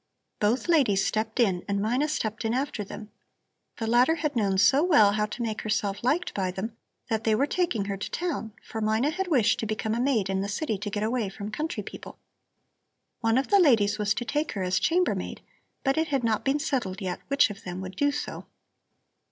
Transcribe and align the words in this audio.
Both 0.39 0.67
ladies 0.67 1.05
stepped 1.05 1.39
in 1.39 1.63
and 1.67 1.79
Mina 1.79 2.07
stepped 2.07 2.43
in 2.43 2.55
after 2.55 2.83
them. 2.83 3.11
The 3.77 3.85
latter 3.85 4.15
had 4.15 4.35
known 4.35 4.57
so 4.57 4.83
well 4.83 5.11
how 5.13 5.27
to 5.27 5.43
make 5.43 5.61
herself 5.61 6.03
liked 6.03 6.33
by 6.33 6.49
them 6.49 6.75
that 7.11 7.23
they 7.23 7.35
were 7.35 7.45
taking 7.45 7.85
her 7.85 7.95
to 7.97 8.09
town, 8.09 8.51
for 8.63 8.81
Mina 8.81 9.11
had 9.11 9.27
wished 9.27 9.59
to 9.59 9.67
become 9.67 9.93
a 9.93 9.99
maid 10.01 10.27
in 10.27 10.41
the 10.41 10.49
city 10.49 10.79
to 10.79 10.89
get 10.89 11.03
away 11.03 11.29
from 11.29 11.51
country 11.51 11.83
people. 11.83 12.17
One 13.19 13.37
of 13.37 13.49
the 13.49 13.59
ladies 13.59 13.99
was 13.99 14.15
to 14.15 14.25
take 14.25 14.53
her 14.53 14.63
as 14.63 14.79
chambermaid, 14.79 15.41
but 15.83 15.99
it 15.99 16.07
had 16.07 16.23
not 16.23 16.43
been 16.43 16.57
settled 16.57 16.99
yet 16.99 17.21
which 17.27 17.51
of 17.51 17.61
them 17.63 17.79
would 17.81 17.95
do 17.95 18.11
so. 18.11 18.47